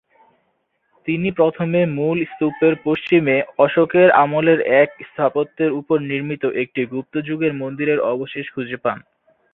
তিনি 1.07 1.29
প্রথমে 1.31 1.79
মূল 1.97 2.17
স্তূপের 2.25 2.73
পশ্চিমে 2.85 3.35
অশোকের 3.57 4.07
আমলের 4.23 4.59
এক 4.81 4.89
স্থাপত্যের 5.07 5.71
ওপর 5.71 5.97
নির্মিত 6.09 6.43
একটি 6.63 6.81
গুপ্ত 6.85 7.13
যুগের 7.27 7.53
মন্দিরের 7.53 7.99
অবশেষ 8.13 8.45
খুঁজে 8.53 8.77
পান। 8.77 8.97